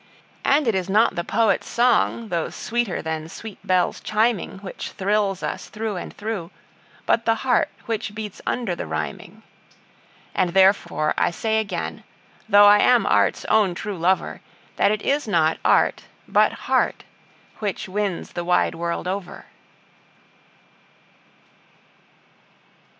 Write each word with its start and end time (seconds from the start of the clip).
And 0.43 0.67
it 0.67 0.73
is 0.73 0.89
not 0.89 1.13
the 1.13 1.23
poet's 1.23 1.69
song, 1.69 2.29
though 2.29 2.49
sweeter 2.49 3.03
than 3.03 3.29
sweet 3.29 3.59
bells 3.63 3.99
chiming, 4.01 4.57
Which 4.57 4.93
thrills 4.93 5.43
us 5.43 5.69
through 5.69 5.97
and 5.97 6.11
through, 6.11 6.49
but 7.05 7.25
the 7.25 7.35
heart 7.45 7.69
which 7.85 8.15
beats 8.15 8.41
under 8.47 8.73
the 8.73 8.87
rhyming. 8.87 9.43
And 10.33 10.55
therefore 10.55 11.13
I 11.19 11.29
say 11.29 11.59
again, 11.59 12.03
though 12.49 12.65
I 12.65 12.79
am 12.79 13.05
art's 13.05 13.45
own 13.45 13.75
true 13.75 13.99
lover, 13.99 14.41
That 14.75 14.89
it 14.89 15.03
is 15.03 15.27
not 15.27 15.59
art, 15.63 16.05
but 16.27 16.51
heart, 16.65 17.03
which 17.59 17.87
wins 17.87 18.33
the 18.33 18.43
wide 18.43 18.73
world 18.73 19.07
over. 19.07 19.45